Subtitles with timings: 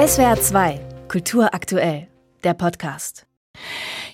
[0.00, 2.08] SWR 2, Kultur aktuell,
[2.42, 3.26] der Podcast.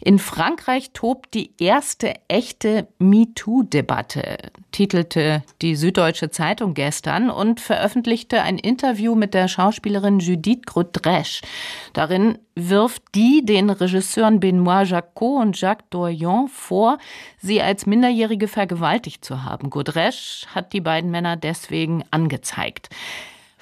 [0.01, 8.59] In Frankreich tobt die erste echte MeToo-Debatte, titelte die Süddeutsche Zeitung gestern und veröffentlichte ein
[8.59, 11.45] Interview mit der Schauspielerin Judith Godrèche.
[11.93, 16.99] Darin wirft die den Regisseuren Benoît Jacquot und Jacques Dorion vor,
[17.39, 19.71] sie als Minderjährige vergewaltigt zu haben.
[19.71, 22.89] Godrèche hat die beiden Männer deswegen angezeigt.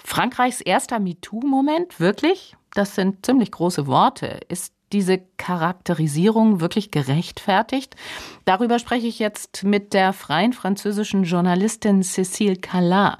[0.04, 2.56] Frankreichs erster MeToo-Moment, wirklich?
[2.74, 4.40] Das sind ziemlich große Worte.
[4.48, 7.96] Ist diese Charakterisierung wirklich gerechtfertigt?
[8.44, 13.18] Darüber spreche ich jetzt mit der freien französischen Journalistin Cécile Callat.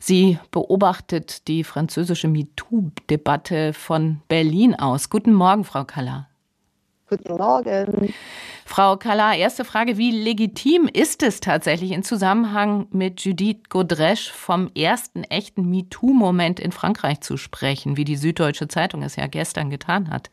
[0.00, 5.10] Sie beobachtet die französische MeToo-Debatte von Berlin aus.
[5.10, 6.31] Guten Morgen, Frau Callat.
[7.12, 8.14] Guten Morgen.
[8.64, 9.98] Frau Callat, erste Frage.
[9.98, 16.72] Wie legitim ist es tatsächlich in Zusammenhang mit Judith Godrèche vom ersten echten MeToo-Moment in
[16.72, 20.30] Frankreich zu sprechen, wie die Süddeutsche Zeitung es ja gestern getan hat?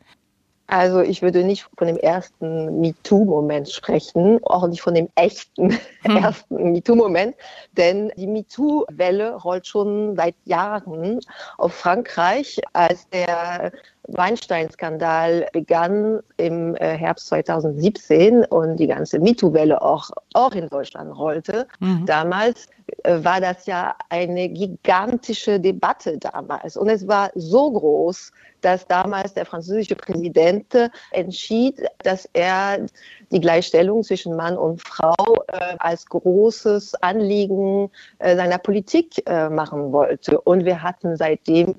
[0.68, 5.72] Also ich würde nicht von dem ersten MeToo-Moment sprechen, auch nicht von dem echten
[6.02, 6.16] hm.
[6.16, 7.34] ersten MeToo-Moment,
[7.72, 11.20] denn die MeToo-Welle rollt schon seit Jahren
[11.58, 13.72] auf Frankreich, als der
[14.08, 21.66] Weinstein-Skandal begann im äh, Herbst 2017 und die ganze MeToo-Welle auch, auch in Deutschland rollte.
[21.80, 22.06] Mhm.
[22.06, 22.66] Damals
[23.04, 26.76] äh, war das ja eine gigantische Debatte damals.
[26.76, 30.66] Und es war so groß, dass damals der französische Präsident
[31.12, 32.86] entschied, dass er
[33.30, 39.92] die Gleichstellung zwischen Mann und Frau äh, als großes Anliegen äh, seiner Politik äh, machen
[39.92, 40.40] wollte.
[40.40, 41.76] Und wir hatten seitdem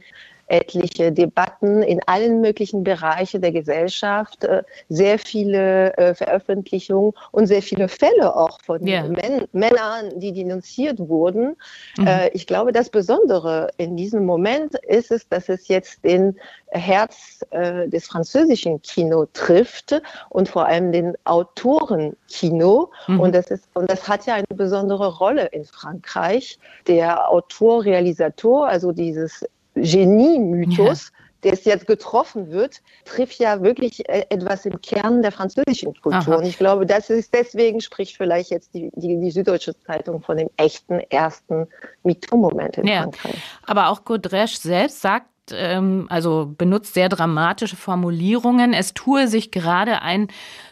[0.52, 7.62] etliche Debatten in allen möglichen Bereichen der Gesellschaft, äh, sehr viele äh, Veröffentlichungen und sehr
[7.62, 9.06] viele Fälle auch von yeah.
[9.54, 11.56] Männern, die denunziert wurden.
[11.98, 12.08] Mhm.
[12.08, 16.38] Äh, ich glaube, das Besondere in diesem Moment ist es, dass es jetzt den
[16.74, 22.92] Herz des französischen Kino trifft und vor allem den Autorenkino.
[23.08, 23.20] Mhm.
[23.20, 26.58] Und, das ist, und das hat ja eine besondere Rolle in Frankreich.
[26.88, 29.46] Der Autor, Realisator, also dieses
[29.76, 31.12] Genie-Mythos,
[31.44, 31.52] ja.
[31.52, 36.34] der jetzt getroffen wird, trifft ja wirklich äh, etwas im Kern der französischen Kultur.
[36.34, 36.36] Aha.
[36.36, 40.38] Und ich glaube, das ist deswegen spricht vielleicht jetzt die, die, die Süddeutsche Zeitung von
[40.38, 41.68] dem echten ersten
[42.04, 43.04] MeToo-Moment in ja.
[43.04, 43.42] Frankreich.
[43.66, 48.74] Aber auch Godrèche selbst sagt, ähm, also benutzt sehr dramatische Formulierungen.
[48.74, 50.28] Es tue sich gerade ein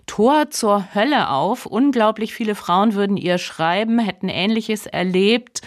[0.06, 1.66] Tor zur Hölle auf.
[1.66, 5.62] Unglaublich viele Frauen würden ihr schreiben, hätten Ähnliches erlebt.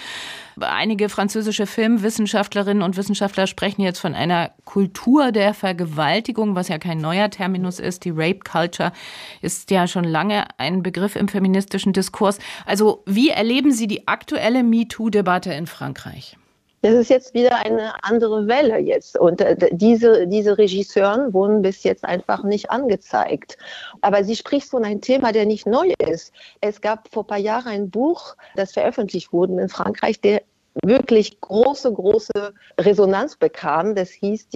[0.60, 6.98] Einige französische Filmwissenschaftlerinnen und Wissenschaftler sprechen jetzt von einer Kultur der Vergewaltigung, was ja kein
[6.98, 8.04] neuer Terminus ist.
[8.04, 8.92] Die Rape Culture
[9.41, 12.38] ist ja schon lange ein Begriff im feministischen Diskurs.
[12.66, 16.36] Also wie erleben Sie die aktuelle MeToo-Debatte in Frankreich?
[16.82, 19.16] Das ist jetzt wieder eine andere Welle jetzt.
[19.16, 23.56] Und äh, diese, diese Regisseuren wurden bis jetzt einfach nicht angezeigt.
[24.00, 26.32] Aber sie spricht von einem Thema, der nicht neu ist.
[26.60, 30.42] Es gab vor ein paar Jahren ein Buch, das veröffentlicht wurde in Frankreich, der
[30.82, 33.94] wirklich große, große Resonanz bekam.
[33.94, 34.48] Das hieß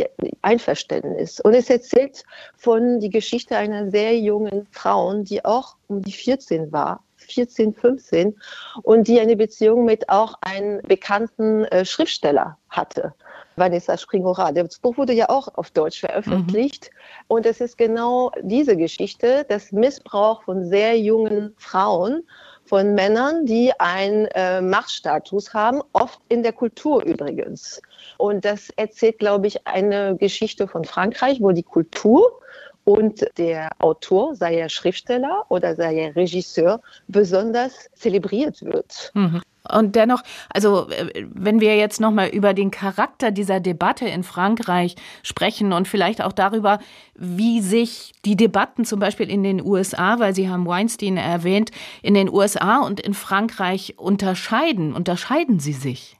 [0.42, 1.38] Einverständnis.
[1.38, 2.24] Und es erzählt
[2.56, 8.36] von die Geschichte einer sehr jungen Frau, die auch um die 14 war 14, 15
[8.82, 13.14] und die eine Beziehung mit auch einem bekannten äh, Schriftsteller hatte.
[13.56, 14.52] Vanessa Springora.
[14.52, 16.90] Das Buch wurde ja auch auf Deutsch veröffentlicht.
[16.92, 17.24] Mhm.
[17.28, 22.22] Und es ist genau diese Geschichte, das Missbrauch von sehr jungen Frauen,
[22.64, 27.80] von Männern, die einen äh, Machtstatus haben, oft in der Kultur übrigens.
[28.18, 32.40] Und das erzählt, glaube ich, eine Geschichte von Frankreich, wo die Kultur
[32.86, 39.10] und der Autor, sei er Schriftsteller oder sei er Regisseur, besonders zelebriert wird.
[39.12, 39.42] Mhm.
[39.68, 40.86] Und dennoch, also
[41.34, 46.22] wenn wir jetzt noch mal über den Charakter dieser Debatte in Frankreich sprechen und vielleicht
[46.22, 46.78] auch darüber,
[47.16, 51.72] wie sich die Debatten zum Beispiel in den USA, weil Sie haben Weinstein erwähnt,
[52.02, 56.15] in den USA und in Frankreich unterscheiden, unterscheiden sie sich?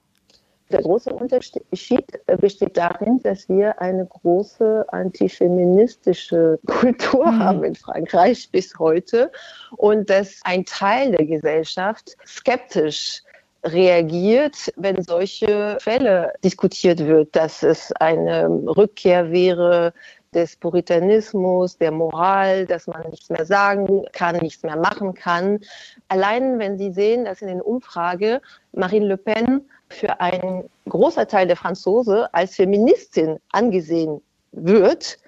[0.71, 7.39] Der große Unterschied besteht darin, dass wir eine große antifeministische Kultur mhm.
[7.39, 9.31] haben in Frankreich bis heute
[9.77, 13.23] und dass ein Teil der Gesellschaft skeptisch
[13.65, 19.93] reagiert, wenn solche Fälle diskutiert wird, dass es eine Rückkehr wäre
[20.35, 25.61] des Puritanismus, der Moral, dass man nichts mehr sagen kann, nichts mehr machen kann.
[26.09, 28.41] Allein wenn Sie sehen, dass in den Umfragen
[28.73, 34.21] Marine Le Pen für einen großer Teil der Franzose als Feministin angesehen
[34.53, 35.19] wird,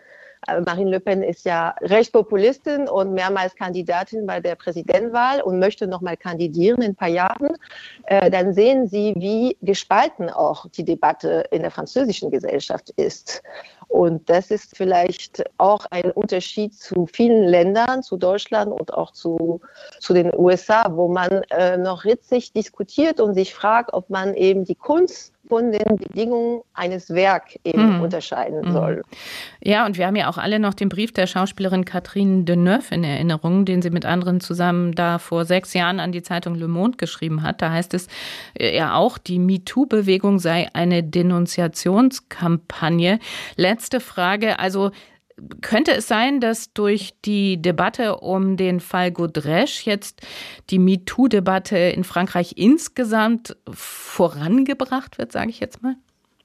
[0.65, 6.17] Marine Le Pen ist ja Rechtspopulistin und mehrmals Kandidatin bei der Präsidentwahl und möchte nochmal
[6.17, 7.51] kandidieren in ein paar Jahren,
[8.05, 13.43] äh, dann sehen Sie, wie gespalten auch die Debatte in der französischen Gesellschaft ist.
[13.89, 19.61] Und das ist vielleicht auch ein Unterschied zu vielen Ländern, zu Deutschland und auch zu,
[19.99, 24.65] zu den USA, wo man äh, noch ritzig diskutiert und sich fragt, ob man eben
[24.65, 28.03] die Kunst von den Bedingungen eines Werks eben hm.
[28.03, 28.73] unterscheiden hm.
[28.73, 29.03] soll.
[29.63, 33.05] Ja, und wir haben ja auch alle noch den Brief der Schauspielerin Catherine Deneuve in
[33.05, 36.97] Erinnerung, den sie mit anderen zusammen da vor sechs Jahren an die Zeitung Le Monde
[36.97, 37.61] geschrieben hat.
[37.63, 38.09] Da heißt es
[38.59, 43.19] äh, ja auch, die MeToo-Bewegung sei eine Denunziationskampagne.
[43.57, 44.91] Letzte Frage, also
[45.61, 50.21] könnte es sein, dass durch die Debatte um den Fall Godrèche jetzt
[50.71, 55.97] die MeToo-Debatte in Frankreich insgesamt vorangebracht wird, sage ich jetzt mal?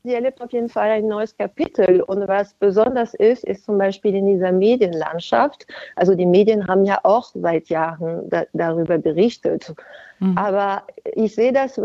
[0.06, 2.02] Sie erlebt auf jeden Fall ein neues Kapitel.
[2.02, 5.66] Und was besonders ist, ist zum Beispiel in dieser Medienlandschaft.
[5.96, 9.74] Also die Medien haben ja auch seit Jahren da, darüber berichtet.
[10.20, 10.38] Mhm.
[10.38, 10.84] Aber
[11.16, 11.80] ich sehe das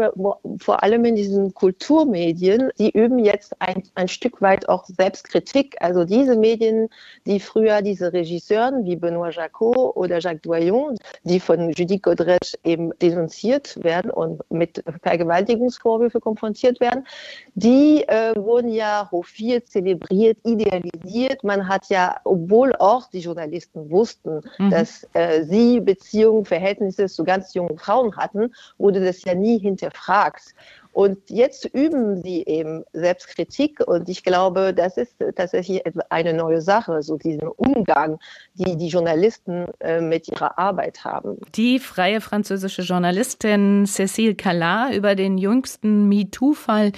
[0.58, 5.76] vor allem in diesen Kulturmedien, die üben jetzt ein, ein Stück weit auch Selbstkritik.
[5.80, 6.88] Also diese Medien,
[7.26, 12.90] die früher diese Regisseuren wie Benoît Jacot oder Jacques Doyon, die von Judith Godrèche eben
[13.00, 17.06] denunziert werden und mit Vergewaltigungsvorwürfen konfrontiert werden,
[17.54, 21.42] die äh, wurden ja hofiert, zelebriert, idealisiert.
[21.44, 24.70] Man hat ja, obwohl auch die Journalisten wussten, mhm.
[24.70, 29.58] dass äh, sie Beziehungen, Verhältnisse zu ganz jungen Frauen hatten, hatten, wurde das ja nie
[29.58, 30.54] hinterfragt.
[30.98, 37.04] Und jetzt üben sie eben Selbstkritik und ich glaube, das ist tatsächlich eine neue Sache,
[37.04, 38.18] so diesen Umgang,
[38.54, 41.38] die die Journalisten äh, mit ihrer Arbeit haben.
[41.54, 46.90] Die freie französische Journalistin Cécile Callat über den jüngsten MeToo-Fall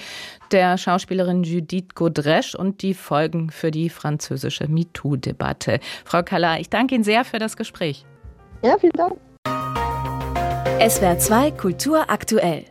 [0.51, 5.79] der Schauspielerin Judith Godrèche und die Folgen für die französische MeToo-Debatte.
[6.05, 8.03] Frau Callat, ich danke Ihnen sehr für das Gespräch.
[8.63, 9.15] Ja, vielen Dank.
[10.89, 12.70] SWR 2 Kultur aktuell.